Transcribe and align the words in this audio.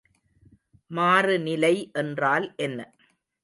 மாறுநிலை 0.91 1.73
என்றால் 1.95 2.47
என்ன? 2.59 2.79